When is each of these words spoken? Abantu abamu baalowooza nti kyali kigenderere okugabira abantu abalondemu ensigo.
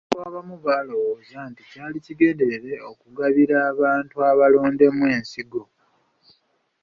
Abantu 0.05 0.23
abamu 0.29 0.55
baalowooza 0.65 1.39
nti 1.49 1.61
kyali 1.71 1.97
kigenderere 2.05 2.73
okugabira 2.91 3.55
abantu 3.71 4.15
abalondemu 4.31 5.03
ensigo. 5.15 5.63